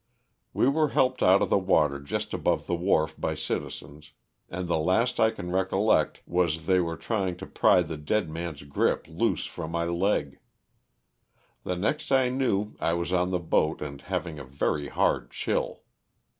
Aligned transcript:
We 0.51 0.67
were 0.67 0.89
helped 0.97 1.21
out 1.21 1.43
of 1.43 1.51
the 1.51 1.59
water 1.59 1.99
just 1.99 2.33
above 2.33 2.65
the 2.65 2.73
wharf 2.73 3.13
by 3.19 3.35
citizens, 3.35 4.13
and 4.49 4.67
the 4.67 4.79
last 4.79 5.19
I 5.19 5.29
can 5.29 5.51
recollect 5.51 6.21
was 6.25 6.65
they 6.65 6.79
were 6.79 6.97
trying 6.97 7.37
to 7.37 7.45
pry 7.45 7.83
the 7.83 7.97
dead 7.97 8.27
man's 8.27 8.63
grip 8.63 9.05
loose 9.07 9.45
from 9.45 9.69
my 9.69 9.83
leg. 9.85 10.39
The 11.65 11.75
next 11.75 12.11
I 12.11 12.29
knew 12.29 12.73
I 12.79 12.93
was 12.93 13.13
on 13.13 13.29
the 13.29 13.37
boat 13.37 13.79
and 13.79 14.01
having 14.01 14.39
a 14.39 14.43
very 14.43 14.87
hard 14.87 15.29
chill. 15.29 15.83